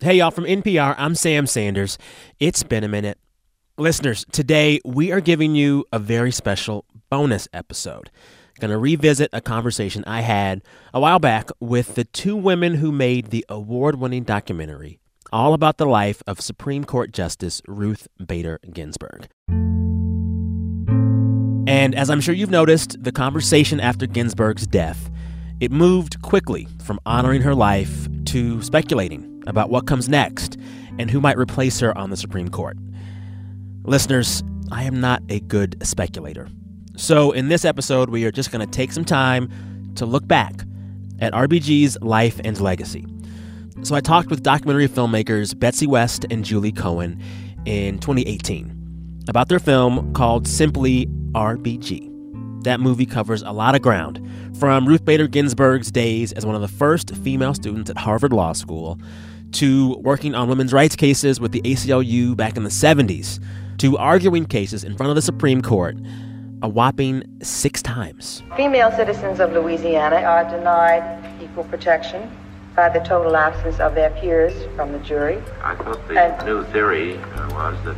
[0.00, 1.96] Hey, y'all, from NPR, I'm Sam Sanders.
[2.38, 3.16] It's been a minute.
[3.78, 8.10] Listeners, today we are giving you a very special bonus episode.
[8.60, 10.60] Going to revisit a conversation I had
[10.92, 14.98] a while back with the two women who made the award winning documentary
[15.32, 19.28] all about the life of Supreme Court Justice Ruth Bader Ginsburg.
[21.66, 25.10] And as I'm sure you've noticed, the conversation after Ginsburg's death,
[25.58, 30.56] it moved quickly from honoring her life to speculating about what comes next
[30.98, 32.76] and who might replace her on the Supreme Court.
[33.84, 34.42] Listeners,
[34.72, 36.48] I am not a good speculator.
[36.96, 39.50] So, in this episode, we are just going to take some time
[39.96, 40.52] to look back
[41.20, 43.06] at RBG's life and legacy.
[43.82, 47.22] So, I talked with documentary filmmakers Betsy West and Julie Cohen
[47.66, 52.64] in 2018 about their film called Simply RBG.
[52.64, 54.26] That movie covers a lot of ground,
[54.58, 58.54] from Ruth Bader Ginsburg's days as one of the first female students at Harvard Law
[58.54, 58.98] School
[59.52, 63.42] to working on women's rights cases with the ACLU back in the 70s,
[63.78, 65.96] to arguing cases in front of the Supreme Court
[66.62, 68.42] a whopping six times.
[68.56, 72.30] Female citizens of Louisiana are denied equal protection
[72.74, 75.42] by the total absence of their peers from the jury.
[75.62, 77.96] I thought the and new theory uh, was that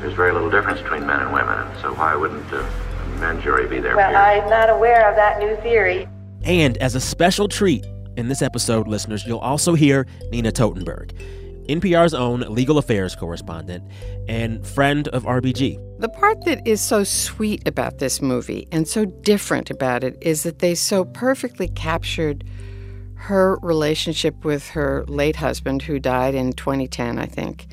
[0.00, 3.40] there's very little difference between men and women, and so why wouldn't uh, a men
[3.42, 3.96] jury be there?
[3.96, 4.44] well, peers?
[4.44, 6.08] I'm not aware of that new theory.
[6.42, 11.12] And as a special treat, in this episode, listeners, you'll also hear Nina Totenberg,
[11.68, 13.84] NPR's own legal affairs correspondent
[14.28, 16.00] and friend of RBG.
[16.00, 20.42] The part that is so sweet about this movie and so different about it is
[20.42, 22.44] that they so perfectly captured
[23.14, 27.66] her relationship with her late husband, who died in 2010, I think.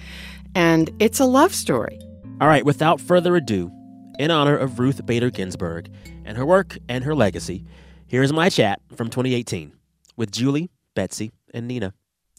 [0.53, 1.99] And it's a love story.
[2.41, 3.71] All right, without further ado,
[4.19, 5.89] in honor of Ruth Bader Ginsburg
[6.25, 7.63] and her work and her legacy,
[8.07, 9.71] here's my chat from 2018
[10.17, 11.93] with Julie, Betsy, and Nina.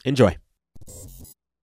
[0.04, 0.36] Enjoy.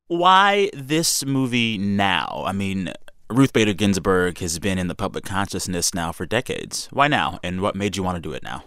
[0.08, 2.44] Why this movie now?
[2.45, 2.91] I mean,
[3.30, 6.88] Ruth Bader Ginsburg has been in the public consciousness now for decades.
[6.91, 7.39] Why now?
[7.43, 8.64] And what made you want to do it now?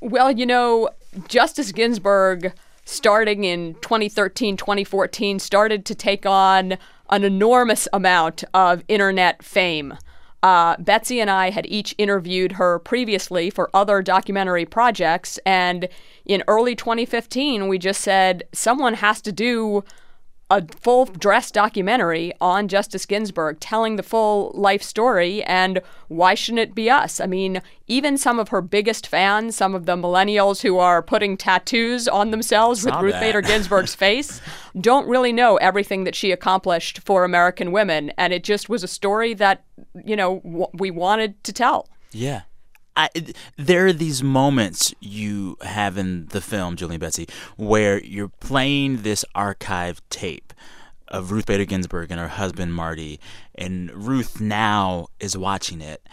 [0.00, 0.90] Well, you know,
[1.28, 2.52] Justice Ginsburg,
[2.84, 6.76] starting in 2013, 2014, started to take on
[7.10, 9.94] an enormous amount of internet fame.
[10.42, 15.88] Uh, Betsy and I had each interviewed her previously for other documentary projects, and
[16.24, 19.84] in early 2015, we just said someone has to do
[20.52, 26.58] a full dress documentary on Justice Ginsburg telling the full life story and why shouldn't
[26.58, 27.20] it be us?
[27.20, 31.38] I mean, even some of her biggest fans, some of the millennials who are putting
[31.38, 34.42] tattoos on themselves with Ruth Bader Ginsburg's face,
[34.78, 38.88] don't really know everything that she accomplished for American women and it just was a
[38.88, 39.64] story that,
[40.04, 41.88] you know, w- we wanted to tell.
[42.12, 42.42] Yeah.
[42.96, 43.08] I,
[43.56, 47.26] there are these moments you have in the film, Julie and Betsy,
[47.56, 50.52] where you're playing this archive tape
[51.08, 53.20] of Ruth Bader Ginsburg and her husband Marty,
[53.54, 56.06] and Ruth now is watching it,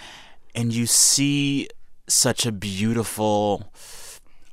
[0.56, 1.69] and you see
[2.07, 3.72] such a beautiful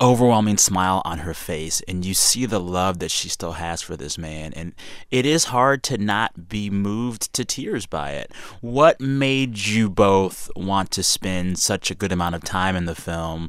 [0.00, 3.96] overwhelming smile on her face and you see the love that she still has for
[3.96, 4.74] this man and
[5.10, 8.30] it is hard to not be moved to tears by it.
[8.60, 12.94] What made you both want to spend such a good amount of time in the
[12.94, 13.48] film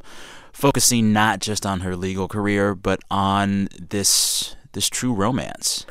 [0.53, 5.85] focusing not just on her legal career but on this this true romance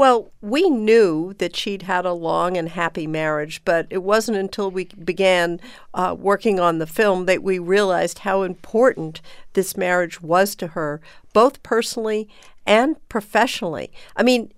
[0.00, 4.70] well, we knew that she'd had a long and happy marriage, but it wasn't until
[4.70, 5.60] we began
[5.92, 9.20] uh, working on the film that we realized how important
[9.52, 11.02] this marriage was to her,
[11.34, 12.30] both personally
[12.66, 13.92] and professionally.
[14.16, 14.50] I mean,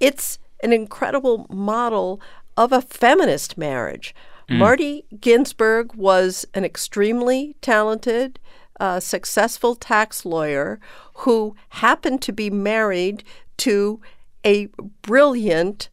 [0.00, 2.20] it's an incredible model
[2.56, 4.12] of a feminist marriage.
[4.48, 4.58] Mm.
[4.58, 8.40] Marty Ginsburg was an extremely talented,
[8.80, 10.80] uh, successful tax lawyer
[11.18, 13.22] who happened to be married
[13.58, 14.00] to
[14.44, 14.66] a
[15.02, 15.88] brilliant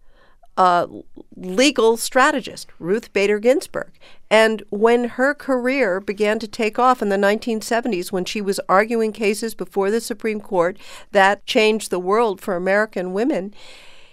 [0.58, 0.88] uh,
[1.36, 3.92] legal strategist, Ruth Bader Ginsburg.
[4.30, 9.14] And when her career began to take off in the 1970s, when she was arguing
[9.14, 10.78] cases before the Supreme Court
[11.12, 13.54] that changed the world for American women,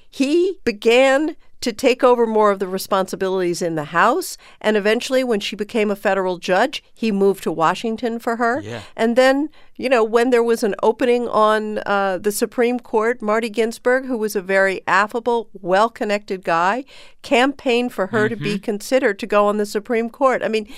[0.09, 4.37] he began to take over more of the responsibilities in the House.
[4.61, 8.61] And eventually, when she became a federal judge, he moved to Washington for her.
[8.61, 8.83] Yeah.
[8.97, 13.49] And then, you know, when there was an opening on uh, the Supreme Court, Marty
[13.49, 16.85] Ginsburg, who was a very affable, well connected guy,
[17.23, 18.35] campaigned for her mm-hmm.
[18.35, 18.63] to be mm-hmm.
[18.63, 20.43] considered to go on the Supreme Court.
[20.43, 20.69] I mean,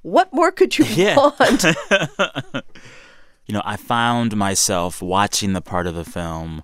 [0.00, 1.14] what more could you yeah.
[1.14, 1.62] want?
[3.46, 6.62] you know, I found myself watching the part of the film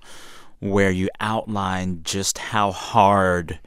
[0.61, 3.61] where you outline just how hard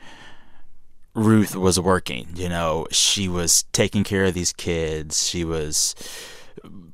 [1.14, 2.30] Ruth was working.
[2.36, 5.28] You know, she was taking care of these kids.
[5.28, 5.96] She was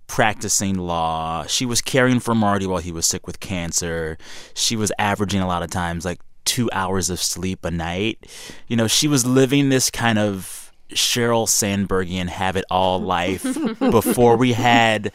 [0.07, 1.45] practicing law.
[1.45, 4.17] She was caring for Marty while he was sick with cancer.
[4.53, 8.25] She was averaging a lot of times like two hours of sleep a night.
[8.67, 13.43] You know, she was living this kind of Sheryl Sandbergian have it all life
[13.79, 15.11] before we had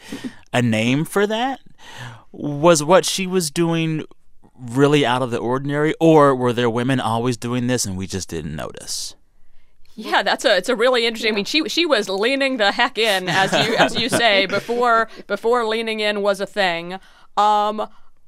[0.53, 1.59] a name for that.
[2.31, 4.05] Was what she was doing
[4.71, 8.29] really out of the ordinary, or were there women always doing this and we just
[8.29, 9.15] didn't notice?
[9.95, 11.33] Yeah, that's a it's a really interesting.
[11.33, 15.07] I mean, she she was leaning the heck in, as you as you say before
[15.27, 16.99] before leaning in was a thing.
[17.37, 17.87] Um,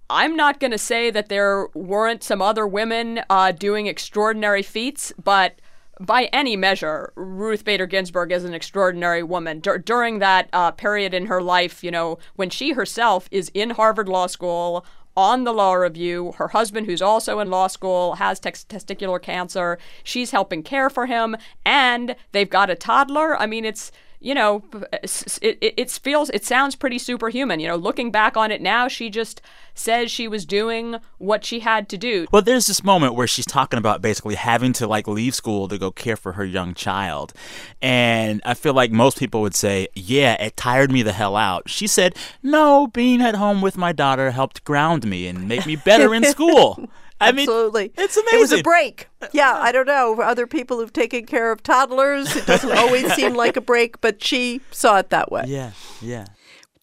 [0.10, 5.12] I'm not going to say that there weren't some other women uh, doing extraordinary feats,
[5.24, 5.60] but
[6.00, 9.62] by any measure, Ruth Bader Ginsburg is an extraordinary woman.
[9.62, 13.72] D- during that uh, period in her life, you know, when she herself is in
[13.72, 14.86] Harvard Law School
[15.18, 16.34] on the law review.
[16.34, 19.78] Her husband, who's also in law school, has testicular cancer.
[20.04, 23.38] She's helping care for him, and they've got a toddler.
[23.38, 27.60] I mean, it's you know, it, it, it, feels, it sounds pretty superhuman.
[27.60, 29.42] You know, looking back on it now, she just
[29.74, 32.26] says she was doing what she had to do.
[32.32, 35.78] Well, there's this moment where she's talking about basically having to like leave school to
[35.78, 37.34] go care for her young child.
[37.82, 41.70] And I feel like most people would say, yeah, it tired me the hell out.
[41.70, 45.76] She said, no, being at home with my daughter helped ground me and make me
[45.76, 46.90] better in school.
[47.26, 47.84] I Absolutely.
[47.84, 48.38] mean, it's amazing.
[48.38, 49.08] It was a break.
[49.34, 50.22] Yeah, I don't know.
[50.22, 54.24] Other people who've taken care of toddlers, it doesn't always seem like a break, but
[54.24, 55.46] she saw it that way.
[55.48, 56.28] Yeah, yeah.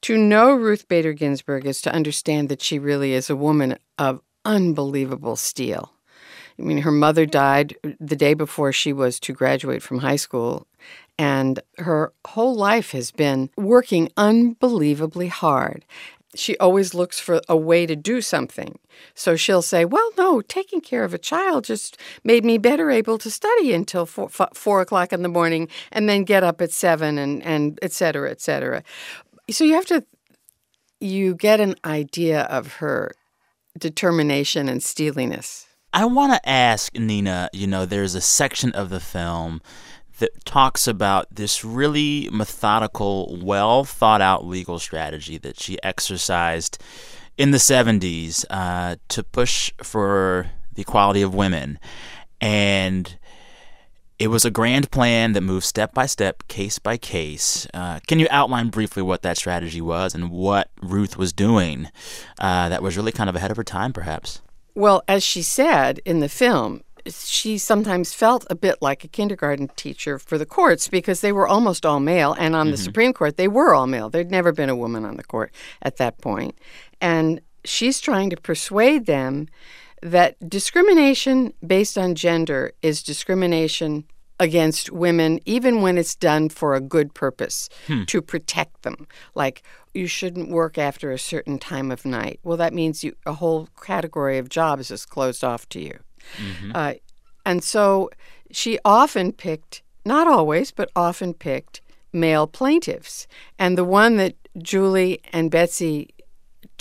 [0.02, 4.20] To know Ruth Bader Ginsburg is to understand that she really is a woman of
[4.44, 5.92] unbelievable steel.
[6.58, 10.66] I mean, her mother died the day before she was to graduate from high school,
[11.18, 15.84] and her whole life has been working unbelievably hard
[16.34, 18.78] she always looks for a way to do something.
[19.14, 23.18] So she'll say, Well, no, taking care of a child just made me better able
[23.18, 27.18] to study until four, four o'clock in the morning and then get up at seven
[27.18, 28.82] and, and et cetera, et cetera.
[29.50, 30.04] So you have to,
[31.00, 33.12] you get an idea of her
[33.78, 35.66] determination and steeliness.
[35.94, 39.60] I want to ask Nina, you know, there's a section of the film
[40.18, 46.78] that talks about this really methodical, well thought out legal strategy that she exercised
[47.38, 51.78] in the 70s uh, to push for the equality of women.
[52.40, 53.16] And
[54.18, 57.66] it was a grand plan that moved step by step, case by case.
[57.74, 61.88] Uh, can you outline briefly what that strategy was and what Ruth was doing
[62.38, 64.40] uh, that was really kind of ahead of her time, perhaps?
[64.74, 69.68] Well, as she said in the film, she sometimes felt a bit like a kindergarten
[69.76, 72.34] teacher for the courts because they were almost all male.
[72.34, 72.72] And on mm-hmm.
[72.72, 74.10] the Supreme Court, they were all male.
[74.10, 75.52] There'd never been a woman on the court
[75.82, 76.56] at that point.
[77.00, 79.48] And she's trying to persuade them
[80.02, 84.04] that discrimination based on gender is discrimination
[84.40, 88.02] against women, even when it's done for a good purpose hmm.
[88.04, 89.06] to protect them.
[89.36, 89.62] Like,
[89.94, 92.40] you shouldn't work after a certain time of night.
[92.42, 96.00] Well, that means you, a whole category of jobs is closed off to you.
[96.36, 96.72] Mm-hmm.
[96.74, 96.94] Uh,
[97.44, 98.10] and so
[98.50, 101.80] she often picked, not always, but often picked
[102.12, 103.26] male plaintiffs.
[103.58, 106.10] And the one that Julie and Betsy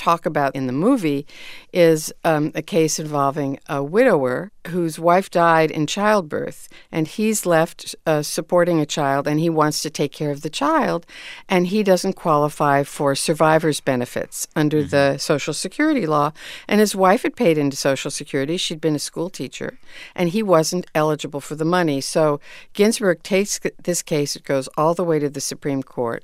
[0.02, 1.28] talk about in the movie
[1.72, 7.96] is um, a case involving a widower whose wife died in childbirth, and he's left
[8.08, 11.06] uh, supporting a child, and he wants to take care of the child,
[11.48, 14.90] and he doesn't qualify for survivor's benefits under mm-hmm.
[14.90, 16.32] the Social Security law.
[16.68, 19.78] And his wife had paid into Social Security; she'd been a school teacher,
[20.16, 22.02] and he wasn't eligible for the money.
[22.02, 22.40] So
[22.74, 26.24] Ginsburg takes this case; it goes all the way to the Supreme Court.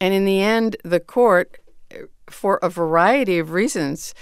[0.00, 1.58] And in the end, the court
[2.30, 4.14] for a variety of reasons,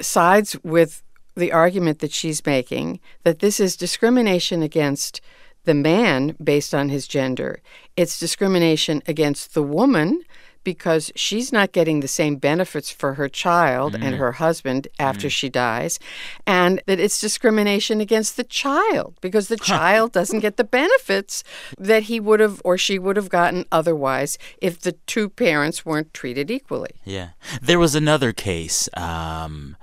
[0.00, 1.02] sides with
[1.36, 5.20] the argument that she's making that this is discrimination against
[5.64, 7.60] the man based on his gender.
[7.96, 10.22] It's discrimination against the woman
[10.64, 14.02] because she's not getting the same benefits for her child mm.
[14.02, 15.30] and her husband after mm.
[15.30, 15.98] she dies,
[16.46, 21.44] and that it's discrimination against the child because the child doesn't get the benefits
[21.78, 26.12] that he would have or she would have gotten otherwise if the two parents weren't
[26.14, 26.90] treated equally.
[27.04, 27.30] Yeah.
[27.62, 29.76] There was another case um,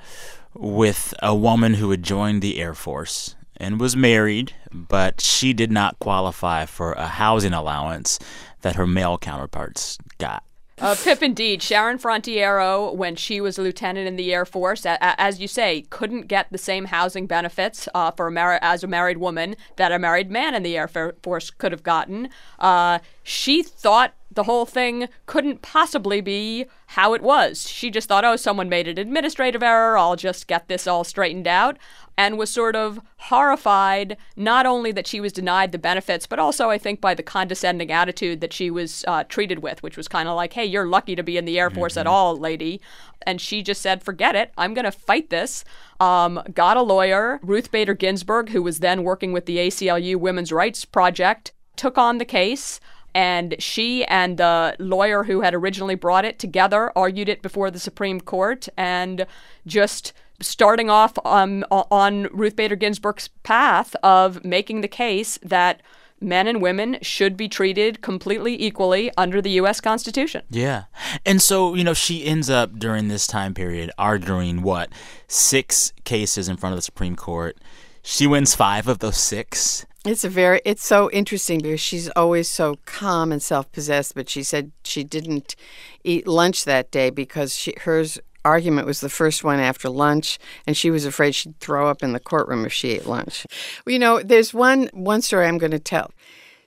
[0.54, 5.72] with a woman who had joined the Air Force and was married, but she did
[5.72, 8.20] not qualify for a housing allowance
[8.62, 10.44] that her male counterparts got.
[10.78, 11.64] Uh, Pip, indeed.
[11.64, 15.48] Sharon Frontiero, when she was a lieutenant in the Air Force, a- a- as you
[15.48, 19.56] say, couldn't get the same housing benefits uh, for a mar- as a married woman
[19.78, 20.90] that a married man in the Air
[21.24, 22.28] Force could have gotten.
[22.60, 27.70] Uh, she thought the whole thing couldn't possibly be how it was.
[27.70, 29.98] She just thought, oh, someone made an administrative error.
[29.98, 31.78] I'll just get this all straightened out.
[32.18, 36.70] And was sort of horrified, not only that she was denied the benefits, but also,
[36.70, 40.30] I think, by the condescending attitude that she was uh, treated with, which was kind
[40.30, 42.02] of like, hey, you're lucky to be in the Air Force mm-hmm.
[42.02, 42.80] at all, lady.
[43.24, 44.54] And she just said, forget it.
[44.58, 45.66] I'm going to fight this.
[46.00, 50.52] Um, got a lawyer, Ruth Bader Ginsburg, who was then working with the ACLU Women's
[50.52, 52.80] Rights Project, took on the case
[53.16, 57.80] and she and the lawyer who had originally brought it together argued it before the
[57.80, 59.26] Supreme Court and
[59.66, 65.82] just starting off um, on Ruth Bader Ginsburg's path of making the case that
[66.22, 69.82] men and women should be treated completely equally under the U.S.
[69.82, 70.44] Constitution.
[70.50, 70.86] Yeah.
[71.26, 74.90] And so, you know, she ends up during this time period arguing what?
[75.28, 77.58] Six cases in front of the Supreme Court.
[78.02, 79.86] She wins five of those six.
[80.06, 84.44] It's a very it's so interesting because she's always so calm and self-possessed, but she
[84.44, 85.56] said she didn't
[86.04, 90.78] eat lunch that day because she hers argument was the first one after lunch and
[90.78, 93.46] she was afraid she'd throw up in the courtroom if she ate lunch.
[93.86, 96.12] Well, you know, there's one one story I'm going to tell.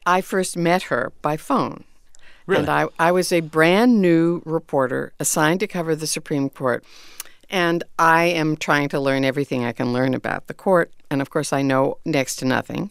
[0.05, 1.85] I first met her by phone.
[2.47, 2.63] Really?
[2.63, 6.83] And I, I was a brand new reporter assigned to cover the Supreme Court.
[7.51, 10.93] And I am trying to learn everything I can learn about the court.
[11.11, 12.91] And of course, I know next to nothing.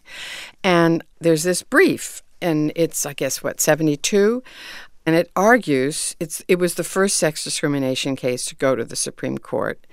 [0.62, 4.42] And there's this brief, and it's, I guess, what, 72?
[5.08, 8.94] And it argues it's, it was the first sex discrimination case to go to the
[8.94, 9.86] Supreme Court.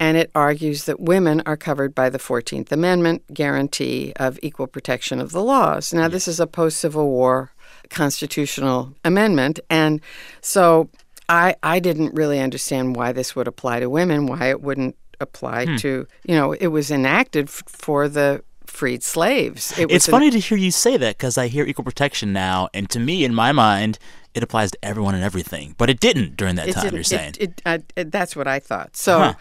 [0.00, 5.20] And it argues that women are covered by the 14th Amendment guarantee of equal protection
[5.20, 5.94] of the laws.
[5.94, 7.52] Now, this is a post Civil War
[7.90, 9.60] constitutional amendment.
[9.70, 10.00] And
[10.40, 10.88] so
[11.28, 15.66] I, I didn't really understand why this would apply to women, why it wouldn't apply
[15.66, 15.76] hmm.
[15.76, 19.78] to, you know, it was enacted f- for the freed slaves.
[19.78, 22.68] It it's funny an, to hear you say that because I hear equal protection now,
[22.74, 23.98] and to me, in my mind,
[24.36, 25.74] it applies to everyone and everything.
[25.78, 26.94] But it didn't during that time.
[26.94, 28.94] You're saying it, it, it, that's what I thought.
[28.94, 29.34] So huh.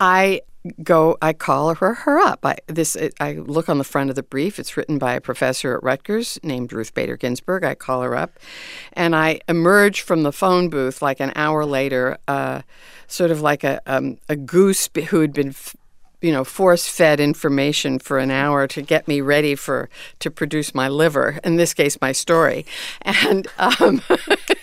[0.00, 0.40] I
[0.82, 2.44] go I call her her up.
[2.44, 4.58] I this I look on the front of the brief.
[4.58, 7.62] It's written by a professor at Rutgers named Ruth Bader Ginsburg.
[7.62, 8.38] I call her up,
[8.94, 12.62] and I emerge from the phone booth like an hour later, uh,
[13.06, 15.54] sort of like a um, a goose who had been.
[16.20, 20.74] You know, force fed information for an hour to get me ready for to produce
[20.74, 21.38] my liver.
[21.44, 22.66] In this case, my story,
[23.02, 24.02] and um,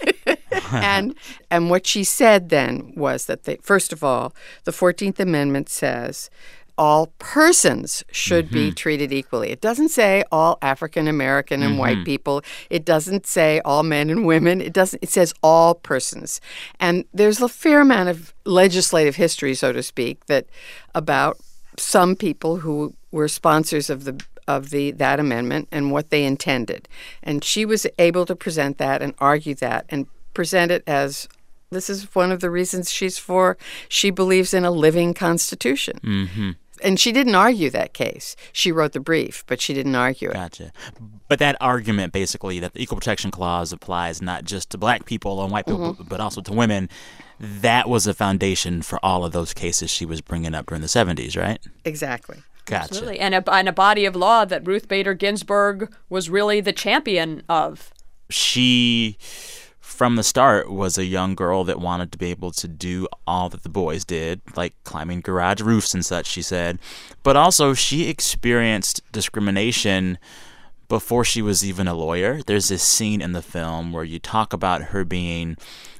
[0.71, 1.15] and
[1.49, 4.33] and what she said then was that they, first of all,
[4.65, 6.29] the Fourteenth Amendment says
[6.77, 8.55] all persons should mm-hmm.
[8.55, 9.49] be treated equally.
[9.49, 11.79] It doesn't say all African American and mm-hmm.
[11.79, 12.41] white people.
[12.69, 14.61] It doesn't say all men and women.
[14.61, 16.41] It doesn't it says all persons.
[16.79, 20.47] And there's a fair amount of legislative history so to speak that
[20.93, 21.37] about
[21.77, 26.87] some people who were sponsors of the of the that amendment and what they intended.
[27.23, 31.27] And she was able to present that and argue that and present it as
[31.71, 33.57] this is one of the reasons she's for.
[33.89, 35.99] She believes in a living constitution.
[36.03, 36.51] Mm-hmm.
[36.83, 38.35] And she didn't argue that case.
[38.51, 40.33] She wrote the brief, but she didn't argue it.
[40.33, 40.71] Gotcha.
[41.29, 45.41] But that argument, basically, that the Equal Protection Clause applies not just to black people
[45.41, 46.03] and white people, mm-hmm.
[46.03, 46.89] but also to women,
[47.39, 50.87] that was a foundation for all of those cases she was bringing up during the
[50.87, 51.59] 70s, right?
[51.83, 52.43] Exactly.
[52.65, 52.83] Gotcha.
[52.85, 53.19] Absolutely.
[53.19, 57.43] And a, and a body of law that Ruth Bader Ginsburg was really the champion
[57.47, 57.91] of.
[58.29, 59.17] She
[59.79, 63.47] from the start was a young girl that wanted to be able to do all
[63.47, 66.79] that the boys did, like climbing garage roofs and such, she said.
[67.23, 70.17] But also, she experienced discrimination
[70.89, 72.41] before she was even a lawyer.
[72.45, 75.55] There's this scene in the film where you talk about her being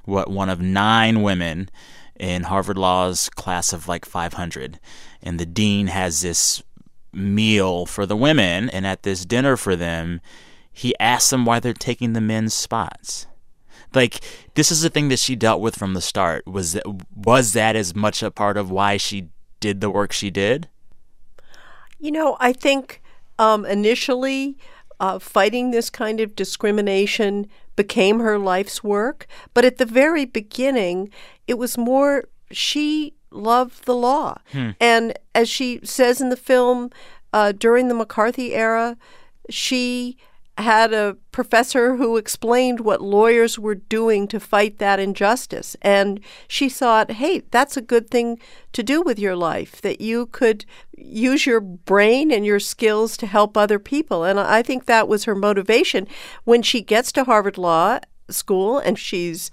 [0.05, 1.69] what one of nine women
[2.15, 4.79] in Harvard Law's class of like 500.
[5.21, 6.63] And the dean has this
[7.11, 10.21] meal for the women, and at this dinner for them,
[10.71, 13.27] he asks them why they're taking the men's spots.
[13.93, 14.21] Like
[14.55, 16.45] this is the thing that she dealt with from the start.
[16.45, 16.83] Was that
[17.15, 19.29] was that as much a part of why she
[19.61, 20.67] did the work she did?
[21.97, 23.01] You know i think
[23.39, 24.57] um, initially
[24.99, 31.09] uh, fighting this kind of discrimination became her life's work but at the very beginning
[31.47, 34.71] it was more she loved the law hmm.
[34.79, 36.89] and as she says in the film
[37.33, 38.97] uh, during the mccarthy era
[39.49, 40.17] she
[40.57, 45.75] had a professor who explained what lawyers were doing to fight that injustice.
[45.81, 48.39] And she thought, hey, that's a good thing
[48.71, 50.65] to do with your life, that you could
[50.97, 54.23] use your brain and your skills to help other people.
[54.23, 56.07] And I think that was her motivation.
[56.45, 59.51] When she gets to Harvard Law School and she's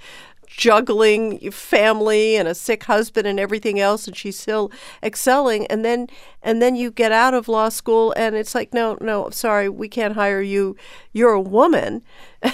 [0.57, 4.71] juggling family and a sick husband and everything else and she's still
[5.03, 5.67] excelling.
[5.67, 6.09] And then
[6.43, 9.89] and then you get out of law school and it's like no no sorry we
[9.89, 10.77] can't hire you.
[11.13, 12.03] You're a woman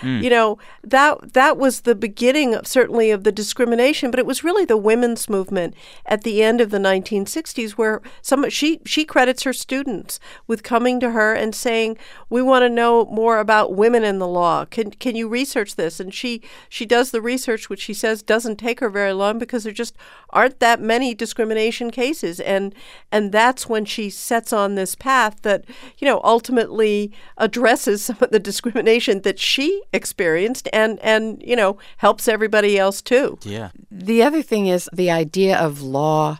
[0.00, 0.22] Mm.
[0.22, 4.44] You know, that that was the beginning of, certainly of the discrimination, but it was
[4.44, 5.74] really the women's movement
[6.04, 11.00] at the end of the 1960s where some she she credits her students with coming
[11.00, 11.98] to her and saying,
[12.28, 14.64] "We want to know more about women in the law.
[14.64, 18.56] Can can you research this?" And she she does the research which she says doesn't
[18.56, 19.96] take her very long because there just
[20.30, 22.74] aren't that many discrimination cases and
[23.12, 25.64] and that's when she sets on this path that
[25.98, 31.78] you know ultimately addresses some of the discrimination that she experienced and and you know
[31.98, 33.70] helps everybody else too Yeah.
[33.90, 36.38] The other thing is the idea of law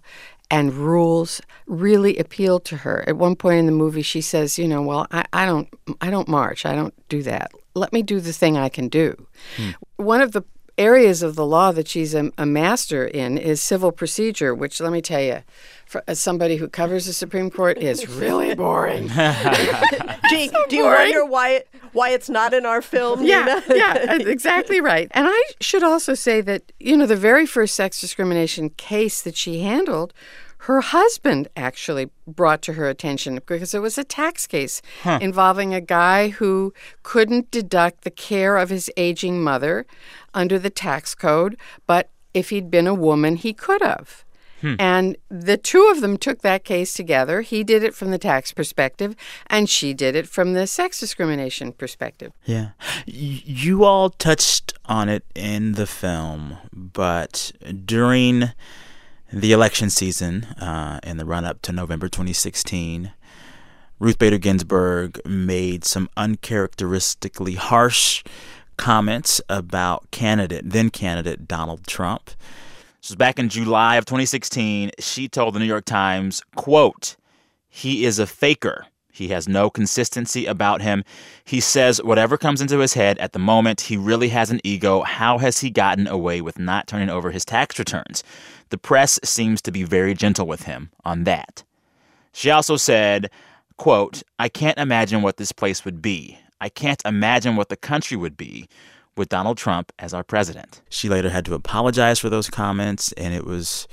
[0.50, 3.04] and rules really appealed to her.
[3.08, 5.68] At one point in the movie, she says, "You know, well, I, I don't,
[6.00, 6.64] I don't march.
[6.64, 7.50] I don't do that.
[7.74, 9.26] Let me do the thing I can do."
[9.56, 9.70] Hmm.
[9.96, 10.44] One of the
[10.78, 14.92] areas of the law that she's a, a master in is civil procedure, which let
[14.92, 15.42] me tell you,
[15.86, 19.08] for as somebody who covers the Supreme Court, is really boring.
[20.28, 20.98] Gee, do you boring.
[21.12, 23.76] wonder why it, why it's not in our film Yeah, Nina?
[23.78, 25.08] yeah, uh, exactly right.
[25.12, 29.36] And I should also say that, you know, the very first sex discrimination case that
[29.36, 30.12] she handled,
[30.66, 34.82] her husband actually brought to her attention because it was a tax case
[35.20, 39.86] involving a guy who couldn't deduct the care of his aging mother
[40.34, 41.56] under the tax code,
[41.86, 44.24] but if he'd been a woman, he could have.
[44.60, 44.74] Hmm.
[44.78, 47.42] And the two of them took that case together.
[47.42, 49.14] He did it from the tax perspective,
[49.48, 52.32] and she did it from the sex discrimination perspective.
[52.44, 52.70] Yeah.
[53.06, 57.52] Y- You all touched on it in the film, but
[57.84, 58.50] during
[59.32, 63.12] the election season, uh, in the run up to November 2016,
[63.98, 68.22] Ruth Bader Ginsburg made some uncharacteristically harsh
[68.76, 72.30] comments about candidate, then candidate Donald Trump.
[73.00, 74.90] This was back in July of 2016.
[74.98, 77.16] She told the New York Times, quote,
[77.68, 78.86] he is a faker.
[79.16, 81.02] He has no consistency about him.
[81.42, 83.80] He says whatever comes into his head at the moment.
[83.80, 85.02] He really has an ego.
[85.02, 88.22] How has he gotten away with not turning over his tax returns?
[88.68, 91.64] The press seems to be very gentle with him on that.
[92.32, 93.30] She also said,
[93.78, 96.38] quote, I can't imagine what this place would be.
[96.60, 98.68] I can't imagine what the country would be
[99.16, 100.82] with Donald Trump as our president.
[100.90, 103.88] She later had to apologize for those comments, and it was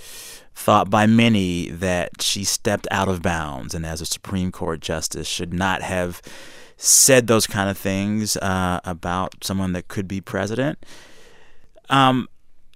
[0.56, 5.28] thought by many that she stepped out of bounds and as a Supreme Court justice
[5.28, 6.22] should not have
[6.78, 10.78] said those kind of things uh, about someone that could be president.
[11.90, 12.28] Um,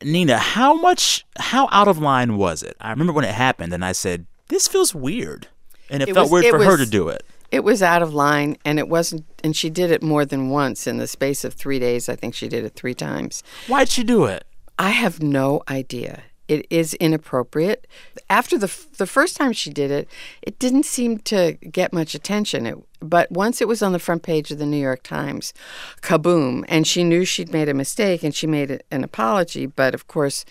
[0.04, 2.76] Nina, how much, how out of line was it?
[2.80, 5.48] I remember when it happened, and I said, "This feels weird,"
[5.90, 7.24] and it, It felt was- weird it for her to do it.
[7.50, 9.26] It was out of line, and it wasn't.
[9.44, 12.10] And she did it more than once in the space of three days.
[12.10, 13.42] I think she did it three times.
[13.68, 14.46] Why'd she do it?
[14.78, 16.24] I have no idea.
[16.48, 17.88] It is inappropriate.
[18.30, 20.08] After the f- the first time she did it,
[20.42, 22.66] it didn't seem to get much attention.
[22.66, 25.54] It, but once it was on the front page of the New York Times,
[26.02, 26.64] kaboom!
[26.68, 29.66] And she knew she'd made a mistake, and she made an apology.
[29.66, 30.46] But of course,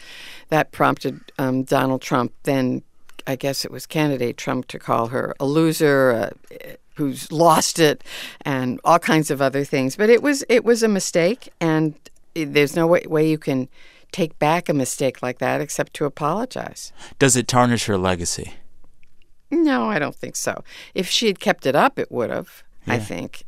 [0.50, 2.82] that prompted um, Donald Trump, then
[3.26, 6.12] I guess it was candidate Trump, to call her a loser.
[6.12, 8.02] Uh, who's lost it
[8.40, 11.94] and all kinds of other things but it was it was a mistake and
[12.34, 13.68] there's no way, way you can
[14.12, 18.54] take back a mistake like that except to apologize Does it tarnish her legacy?
[19.50, 20.64] no i don't think so
[20.94, 23.44] if she had kept it up it would have i think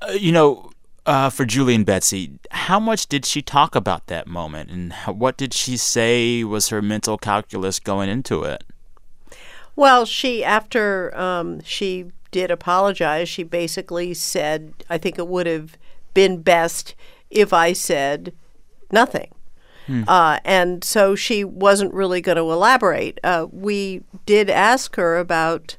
[0.00, 0.70] Uh, you know,
[1.06, 5.12] uh, for Julie and Betsy, how much did she talk about that moment, and how,
[5.12, 8.62] what did she say was her mental calculus going into it?
[9.74, 15.76] Well, she after um, she did apologize, she basically said, "I think it would have
[16.14, 16.94] been best
[17.28, 18.32] if I said
[18.92, 19.32] nothing."
[20.08, 23.20] Uh, and so she wasn't really going to elaborate.
[23.22, 25.76] Uh, we did ask her about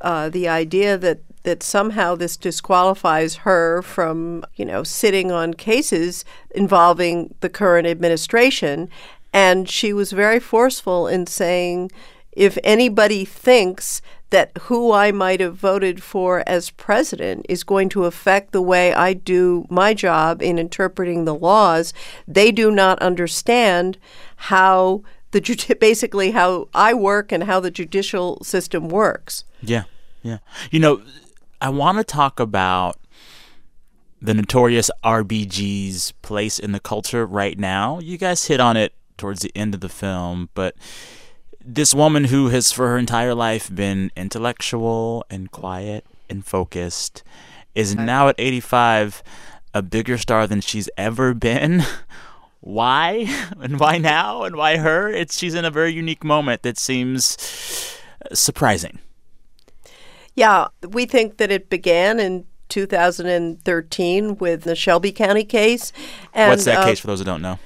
[0.00, 6.24] uh, the idea that that somehow this disqualifies her from, you know, sitting on cases
[6.50, 8.88] involving the current administration,
[9.32, 11.88] and she was very forceful in saying,
[12.32, 18.04] if anybody thinks that who I might have voted for as president is going to
[18.04, 21.94] affect the way I do my job in interpreting the laws,
[22.26, 23.98] they do not understand
[24.36, 29.44] how the judi- basically how I work and how the judicial system works.
[29.62, 29.84] Yeah,
[30.22, 30.38] yeah.
[30.70, 31.02] You know,
[31.60, 32.96] I want to talk about
[34.20, 37.98] the notorious RBG's place in the culture right now.
[38.00, 40.74] You guys hit on it towards the end of the film, but
[41.66, 47.24] this woman who has for her entire life been intellectual and quiet and focused
[47.74, 49.22] is now at 85
[49.74, 51.82] a bigger star than she's ever been.
[52.60, 53.26] Why?
[53.60, 54.42] And why now?
[54.42, 55.08] And why her?
[55.08, 57.36] It's she's in a very unique moment that seems
[58.32, 58.98] surprising.
[60.34, 65.92] Yeah, we think that it began in 2013 with the Shelby County case.
[66.34, 67.58] And, What's that uh, case for those who don't know?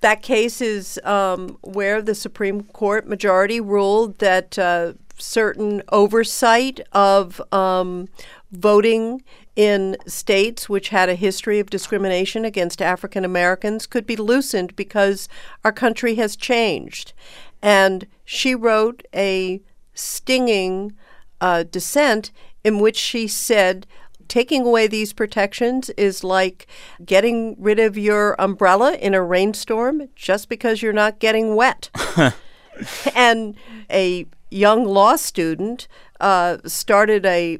[0.00, 7.40] That case is um, where the Supreme Court majority ruled that uh, certain oversight of
[7.52, 8.08] um,
[8.52, 9.22] voting
[9.56, 15.28] in states which had a history of discrimination against African Americans could be loosened because
[15.64, 17.12] our country has changed.
[17.60, 19.60] And she wrote a
[19.94, 20.92] stinging
[21.40, 22.30] uh, dissent
[22.62, 23.86] in which she said,
[24.28, 26.66] taking away these protections is like
[27.04, 31.90] getting rid of your umbrella in a rainstorm just because you're not getting wet.
[33.14, 33.56] and
[33.90, 35.88] a young law student
[36.20, 37.58] uh, started a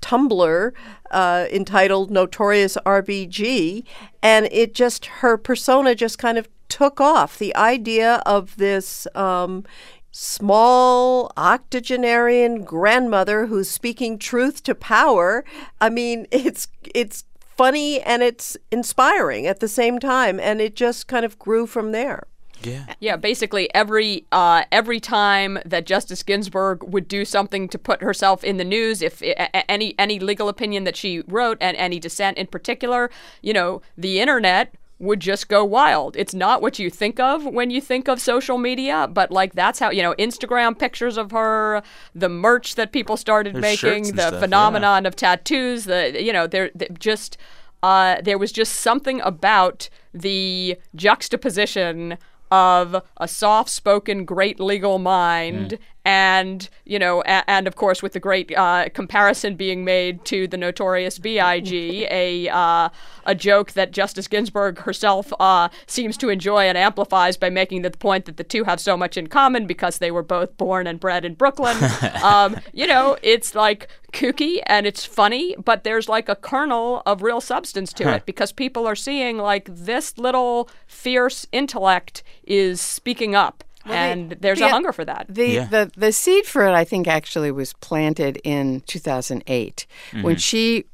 [0.00, 0.72] Tumblr
[1.10, 3.84] uh, entitled Notorious RBG,
[4.22, 7.38] and it just, her persona just kind of took off.
[7.38, 9.64] The idea of this, um,
[10.10, 15.44] small octogenarian grandmother who's speaking truth to power.
[15.80, 17.24] I mean, it's it's
[17.56, 21.92] funny and it's inspiring at the same time, and it just kind of grew from
[21.92, 22.24] there.
[22.62, 22.94] Yeah.
[23.00, 28.44] Yeah, basically every uh, every time that Justice Ginsburg would do something to put herself
[28.44, 29.22] in the news, if
[29.68, 33.10] any any legal opinion that she wrote and any dissent in particular,
[33.42, 36.14] you know, the internet would just go wild.
[36.16, 39.78] It's not what you think of when you think of social media, but like that's
[39.78, 41.82] how you know Instagram pictures of her,
[42.14, 46.46] the merch that people started Her making, the stuff, phenomenon of tattoos, the you know,
[46.46, 47.38] there just
[47.82, 52.18] uh, there was just something about the juxtaposition
[52.50, 55.78] of a soft-spoken, great legal mind,
[56.10, 60.48] and you know, a- and of course, with the great uh, comparison being made to
[60.48, 62.88] the notorious B.I.G., a uh,
[63.24, 67.92] a joke that Justice Ginsburg herself uh, seems to enjoy and amplifies by making the
[67.92, 70.98] point that the two have so much in common because they were both born and
[70.98, 71.76] bred in Brooklyn.
[72.24, 77.22] um, you know, it's like kooky and it's funny, but there's like a kernel of
[77.22, 83.36] real substance to it because people are seeing like this little fierce intellect is speaking
[83.36, 83.62] up.
[83.86, 85.26] And there's a hunger for that.
[85.28, 85.64] The, Yeah.
[85.66, 89.86] the the seed for it, I think, actually was planted in 2008
[90.22, 90.84] when she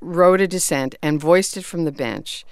[0.00, 2.44] wrote a dissent and voiced it from the bench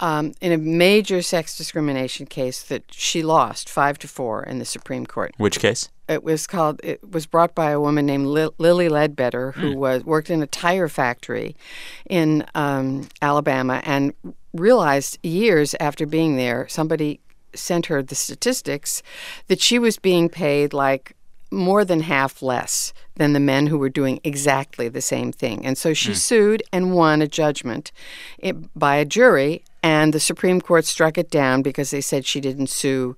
[0.00, 4.64] um, in a major sex discrimination case that she lost five to four in the
[4.64, 5.34] Supreme Court.
[5.38, 5.88] Which case?
[6.08, 6.80] It was called.
[6.84, 10.46] It was brought by a woman named Lil Lilly Ledbetter, who was worked in a
[10.46, 11.56] tire factory
[12.08, 14.12] in um, Alabama, and
[14.52, 17.20] realized years after being there, somebody
[17.54, 19.02] sent her the statistics
[19.48, 21.14] that she was being paid like
[21.52, 25.64] more than half less than the men who were doing exactly the same thing.
[25.64, 26.16] And so she hmm.
[26.16, 27.92] sued and won a judgment
[28.38, 32.40] it, by a jury, and the Supreme Court struck it down because they said she
[32.40, 33.16] didn't sue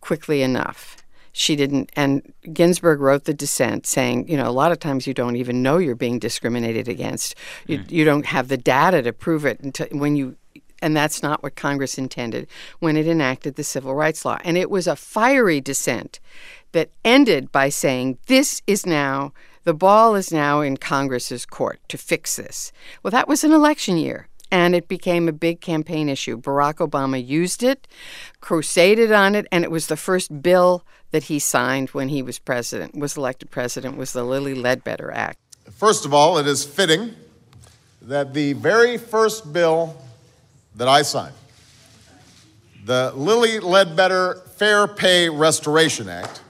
[0.00, 0.96] quickly enough.
[1.32, 5.14] She didn't, and Ginsburg wrote the dissent saying, you know, a lot of times you
[5.14, 7.36] don't even know you're being discriminated against.
[7.66, 7.94] You, hmm.
[7.94, 10.36] you don't have the data to prove it until when you,
[10.80, 12.46] and that's not what Congress intended
[12.78, 14.38] when it enacted the civil rights law.
[14.44, 16.20] And it was a fiery dissent
[16.72, 19.32] that ended by saying, this is now,
[19.64, 22.72] the ball is now in Congress's court to fix this.
[23.02, 26.40] Well, that was an election year and it became a big campaign issue.
[26.40, 27.86] Barack Obama used it,
[28.40, 32.38] crusaded on it, and it was the first bill that he signed when he was
[32.38, 35.38] president, was elected president, was the Lilly Ledbetter Act.
[35.70, 37.14] First of all, it is fitting
[38.00, 39.96] that the very first bill
[40.78, 41.34] that I signed,
[42.84, 46.40] the Lilly Ledbetter Fair Pay Restoration Act,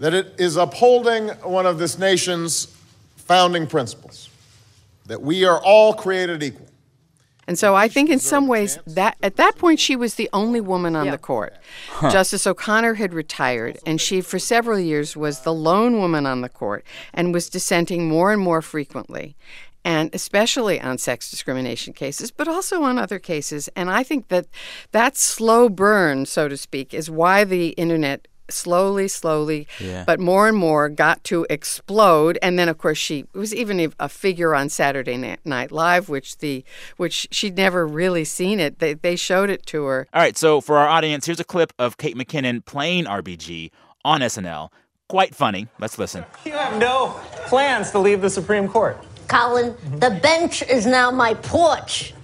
[0.00, 2.66] that it is upholding one of this nation's
[3.16, 4.30] founding principles.
[5.06, 6.67] That we are all created equal.
[7.48, 10.60] And so I think in some ways that at that point she was the only
[10.60, 11.54] woman on the court.
[12.02, 16.50] Justice O'Connor had retired and she for several years was the lone woman on the
[16.50, 16.84] court
[17.14, 19.34] and was dissenting more and more frequently.
[19.82, 23.70] And especially on sex discrimination cases, but also on other cases.
[23.74, 24.46] And I think that
[24.92, 30.04] that slow burn, so to speak, is why the internet slowly, slowly, Yeah.
[30.06, 32.38] but more and more got to explode.
[32.42, 36.38] And then, of course, she was even a- a figure on Saturday Night Live, which
[36.38, 36.64] the
[36.96, 38.78] which she'd never really seen it.
[38.78, 40.06] They they showed it to her.
[40.12, 43.70] All right, so for our audience, here's a clip of Kate McKinnon playing RBG
[44.04, 44.70] on SNL.
[45.08, 45.68] Quite funny.
[45.78, 46.24] Let's listen.
[46.44, 49.02] You have no plans to leave the Supreme Court.
[49.26, 49.98] Colin, mm-hmm.
[49.98, 52.14] the bench is now my porch.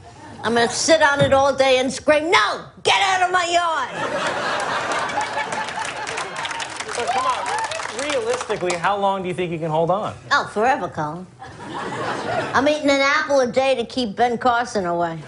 [0.43, 3.89] I'm gonna sit on it all day and scream, no, get out of my yard.
[6.95, 10.15] So come on, realistically, how long do you think you can hold on?
[10.31, 11.27] Oh, forever, Colin.
[12.55, 15.19] I'm eating an apple a day to keep Ben Carson away.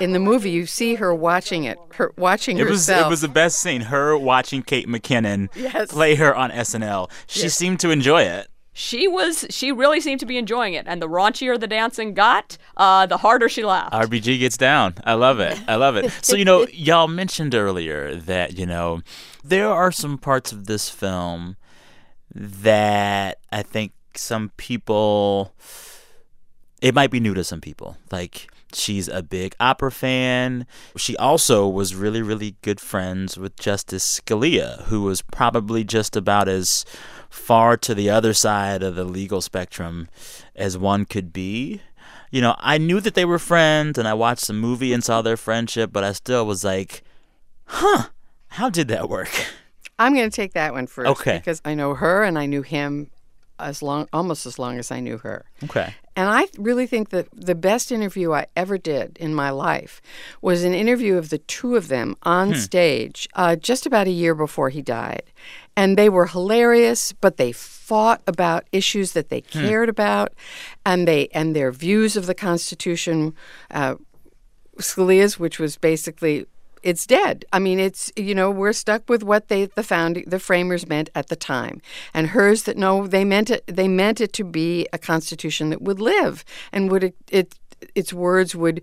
[0.00, 3.06] in the movie, you see her watching it, her watching It was herself.
[3.06, 3.82] it was the best scene.
[3.82, 5.90] Her watching Kate McKinnon Yes.
[5.90, 7.10] play her on SNL.
[7.26, 7.54] She Yes.
[7.54, 8.48] seemed to enjoy it.
[8.78, 9.46] She was.
[9.48, 13.16] She really seemed to be enjoying it, and the raunchier the dancing got, uh, the
[13.16, 13.94] harder she laughed.
[13.94, 14.96] RBG gets down.
[15.02, 15.58] I love it.
[15.66, 16.12] I love it.
[16.20, 19.00] So, you know, y'all mentioned earlier that, you know,
[19.42, 21.56] there are some parts of this film
[22.34, 25.54] that I think some people,
[26.82, 27.96] it might be new to some people.
[28.12, 30.66] Like, she's a big opera fan.
[30.98, 36.46] She also was really, really good friends with Justice Scalia, who was probably just about
[36.46, 36.84] as
[37.30, 40.08] far to the other side of the legal spectrum
[40.54, 41.80] as one could be.
[42.30, 45.22] You know, I knew that they were friends and I watched the movie and saw
[45.22, 47.02] their friendship, but I still was like,
[47.66, 48.08] huh,
[48.48, 49.30] how did that work?
[49.98, 51.38] I'm going to take that one first Okay.
[51.38, 53.10] because I know her and I knew him
[53.58, 55.46] as long, almost as long as I knew her.
[55.64, 55.94] Okay.
[56.14, 60.02] And I really think that the best interview I ever did in my life
[60.42, 64.34] was an interview of the two of them on stage uh, just about a year
[64.34, 65.22] before he died.
[65.76, 70.32] And they were hilarious, but they fought about issues that they cared about,
[70.84, 73.34] and they and their views of the Constitution.
[73.70, 73.96] Uh,
[74.78, 76.46] Scalia's, which was basically
[76.82, 77.44] it's dead.
[77.52, 81.10] I mean, it's you know we're stuck with what they the founding the framers meant
[81.14, 81.80] at the time,
[82.14, 85.82] and hers that no they meant it they meant it to be a constitution that
[85.82, 87.54] would live and would it, it
[87.94, 88.80] its words would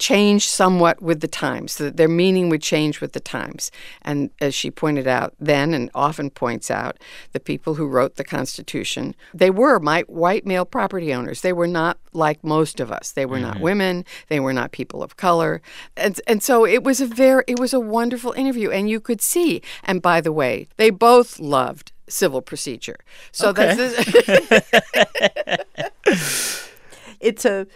[0.00, 3.70] change somewhat with the times so that their meaning would change with the times.
[4.02, 6.98] And as she pointed out then and often points out
[7.32, 11.42] the people who wrote the constitution they were my white male property owners.
[11.42, 13.12] They were not like most of us.
[13.12, 13.62] They were not mm-hmm.
[13.64, 14.04] women.
[14.28, 15.62] They were not people of color.
[15.96, 18.70] And and so it was a very it was a wonderful interview.
[18.70, 22.98] And you could see and by the way they both loved civil procedure.
[23.30, 23.94] So that's
[27.20, 27.66] It's a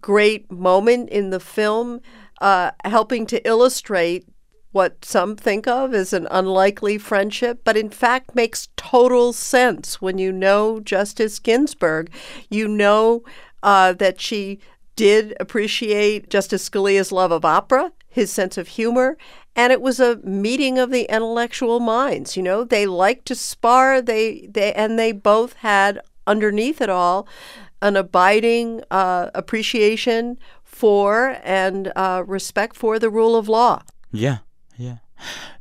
[0.00, 2.00] great moment in the film,
[2.40, 4.26] uh, helping to illustrate
[4.72, 10.18] what some think of as an unlikely friendship, but in fact makes total sense when
[10.18, 12.10] you know Justice Ginsburg.
[12.50, 13.22] You know
[13.62, 14.58] uh, that she
[14.96, 19.16] did appreciate Justice Scalia's love of opera, his sense of humor,
[19.54, 22.36] and it was a meeting of the intellectual minds.
[22.36, 24.02] You know, they liked to spar.
[24.02, 27.28] They they and they both had underneath it all
[27.84, 33.82] an abiding uh, appreciation for and uh, respect for the rule of law.
[34.10, 34.38] Yeah,
[34.76, 34.96] yeah.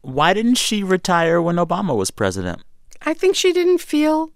[0.02, 2.64] Why didn't she retire when Obama was president?
[3.04, 4.32] I think she didn't feel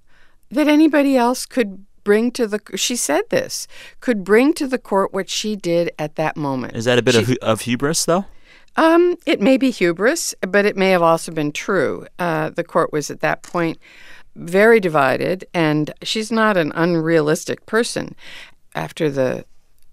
[0.52, 3.68] that anybody else could bring to the she said this
[4.00, 6.76] could bring to the court what she did at that moment.
[6.76, 8.26] Is that a bit She- of, of hubris, though?
[8.76, 12.06] Um, it may be hubris, but it may have also been true.
[12.20, 13.80] Uh, the court was at that point
[14.38, 18.16] very divided, and she's not an unrealistic person.
[18.76, 19.46] After the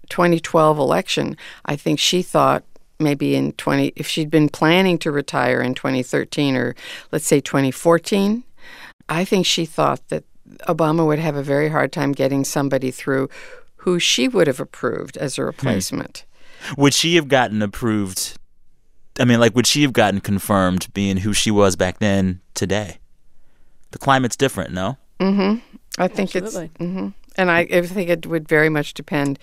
[0.09, 2.63] 2012 election, I think she thought
[2.99, 6.75] maybe in 20, if she'd been planning to retire in 2013 or
[7.11, 8.43] let's say 2014,
[9.09, 10.23] I think she thought that
[10.67, 13.29] Obama would have a very hard time getting somebody through
[13.77, 15.47] who she would have approved as a hmm.
[15.47, 16.25] replacement.
[16.77, 18.37] Would she have gotten approved?
[19.19, 22.99] I mean, like, would she have gotten confirmed being who she was back then today?
[23.95, 24.97] The climate's different, no?
[25.21, 25.59] Mm-hmm.
[25.97, 26.65] I think Absolutely.
[26.65, 29.39] it's, hmm and I, I think it would very much depend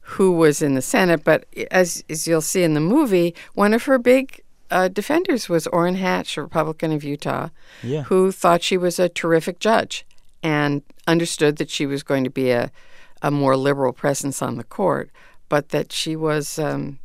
[0.00, 1.22] who was in the Senate.
[1.22, 5.66] But as as you'll see in the movie, one of her big uh, defenders was
[5.66, 7.48] Orrin Hatch, a Republican of Utah,
[7.82, 8.04] Yeah.
[8.04, 10.06] who thought she was a terrific judge
[10.42, 12.70] and understood that she was going to be a
[13.20, 15.10] a more liberal presence on the court,
[15.50, 16.58] but that she was.
[16.58, 16.98] Um,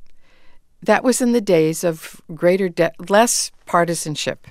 [0.82, 4.48] that was in the days of greater de- less partisanship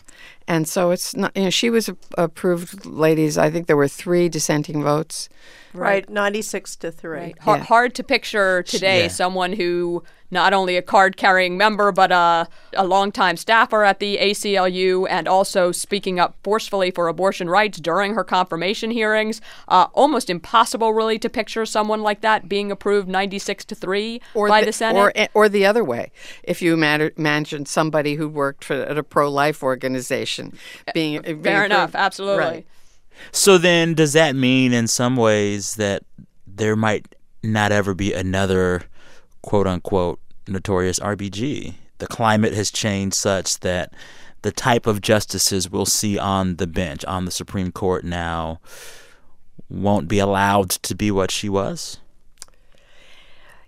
[0.47, 4.29] and so it's not you know she was approved ladies i think there were three
[4.29, 5.29] dissenting votes
[5.77, 7.11] Right, 96 to 3.
[7.19, 7.39] Right.
[7.41, 7.65] Har- Yeah.
[7.65, 9.09] Hard to picture today Yeah.
[9.09, 14.17] someone who not only a card carrying member, but a, a longtime staffer at the
[14.19, 19.41] ACLU and also speaking up forcefully for abortion rights during her confirmation hearings.
[19.67, 24.63] Uh, almost impossible, really, to picture someone like that being approved 96 to 3 by
[24.65, 24.97] the, Senate.
[25.01, 26.13] or or the other way
[26.45, 30.04] if you matter, imagine somebody who worked for at a pro-life organization
[30.87, 32.45] Eh, being, eh, being Fair enough, approved- absolutely.
[32.45, 32.67] right.
[33.33, 36.03] So then, does that mean in some ways that
[36.47, 38.83] there might not ever be another
[39.43, 41.75] quote unquote notorious RBG?
[41.99, 43.93] The climate has changed such that
[44.43, 48.61] the type of justices we'll see on the bench, on the Supreme Court now,
[49.71, 51.99] won't be allowed to be what she was?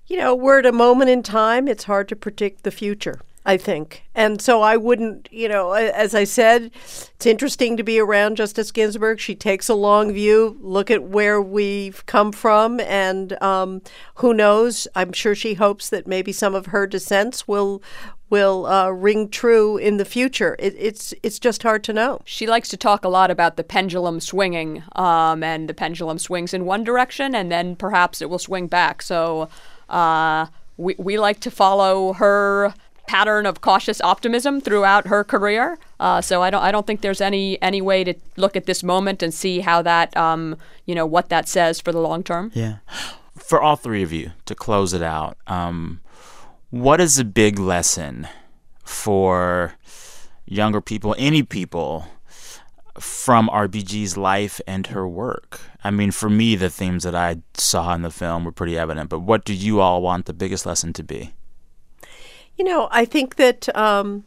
[0.07, 3.21] You know, we're at a moment in time, it's hard to predict the future.
[3.47, 4.03] I think.
[4.13, 8.73] And so I wouldn't, you know, as I said, it's interesting to be around Justice
[8.73, 9.21] Ginsburg.
[9.21, 13.83] She takes a long view, look at where we've come from, and um,
[14.17, 14.89] who knows?
[14.97, 17.83] I'm sure she hopes that maybe some of her dissents will
[18.29, 20.57] will uh, ring true in the future.
[20.59, 22.23] It, it's it's just hard to know.
[22.25, 26.53] She likes to talk a lot about the pendulum swinging, um, and the pendulum swings
[26.53, 29.03] in one direction, and then perhaps it will swing back.
[29.03, 29.49] So
[29.89, 32.75] uh, we we like to follow her
[33.07, 35.79] pattern of cautious optimism throughout her career.
[36.01, 38.83] Uh, so I don't I don't think there's any any way to look at this
[38.83, 42.51] moment and see how that um, you know what that says for the long term.
[42.55, 42.77] Yeah.
[43.37, 46.01] For all three of you to close it out, um,
[46.71, 48.27] what is a big lesson
[48.83, 49.75] for
[50.47, 52.07] younger people, any people,
[52.99, 55.61] from RBG's life and her work?
[55.85, 59.11] I mean, for me, the themes that I saw in the film were pretty evident,
[59.11, 61.35] but what do you all want the biggest lesson to be?
[62.57, 64.25] You know, I think that um,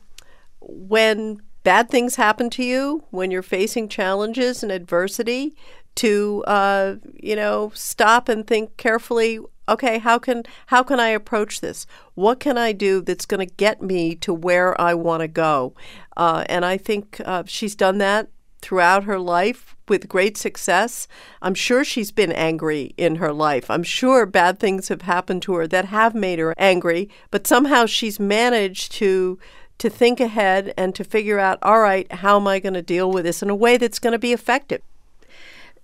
[0.59, 5.55] when bad things happen to you, when you're facing challenges and adversity,
[5.95, 9.39] to uh, you know stop and think carefully.
[9.67, 11.85] Okay, how can how can I approach this?
[12.15, 15.73] What can I do that's going to get me to where I want to go?
[16.15, 18.29] Uh, and I think uh, she's done that
[18.61, 21.07] throughout her life with great success.
[21.41, 23.69] I'm sure she's been angry in her life.
[23.69, 27.85] I'm sure bad things have happened to her that have made her angry, but somehow
[27.85, 29.39] she's managed to
[29.79, 33.09] to think ahead and to figure out, all right, how am I going to deal
[33.09, 34.81] with this in a way that's going to be effective?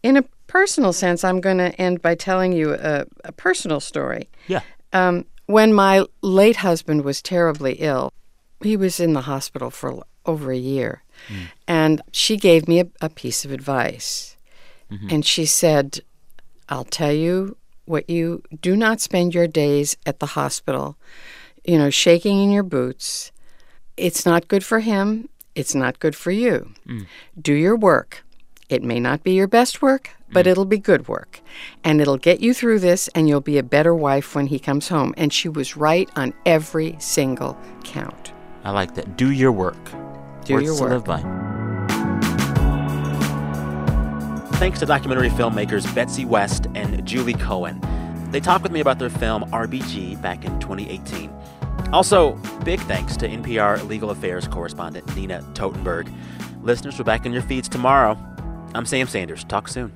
[0.04, 4.30] In a personal sense, I'm going to end by telling you a, a personal story.
[4.48, 4.62] Yeah.
[4.92, 8.12] Um, when my late husband was terribly ill,
[8.62, 11.04] he was in the hospital for over a year.
[11.28, 11.48] Mm.
[11.68, 14.38] And she gave me a, a piece of advice.
[14.92, 15.08] Mm-hmm.
[15.10, 16.00] And she said,
[16.70, 20.98] I'll tell you what you do not spend your days at the hospital,
[21.64, 23.32] you know, shaking in your boots.
[23.98, 25.30] It's not good for him.
[25.54, 26.74] It's not good for you.
[26.88, 27.06] Mm.
[27.40, 28.24] Do your work.
[28.68, 30.50] It may not be your best work, but mm.
[30.50, 31.40] it'll be good work.
[31.84, 34.88] And it'll get you through this, and you'll be a better wife when he comes
[34.88, 35.14] home.
[35.18, 38.34] And she was right on every single count.
[38.64, 39.18] I like that.
[39.18, 39.78] Do your work.
[40.46, 41.22] Do Words your to live by.
[44.60, 47.82] Thanks to documentary filmmakers Betsy West and Julie Cohen.
[48.30, 51.34] They talked with me about their film RBG back in 2018.
[51.92, 56.14] Also, big thanks to NPR legal affairs correspondent Nina Totenberg.
[56.62, 58.18] Listeners, we're back in your feeds tomorrow.
[58.76, 59.44] I'm Sam Sanders.
[59.46, 59.92] Talk soon.